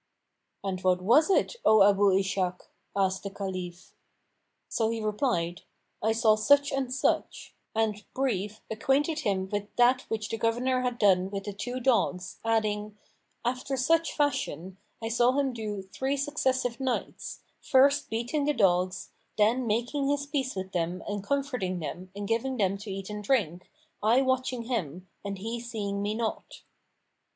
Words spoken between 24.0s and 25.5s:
I watching him, and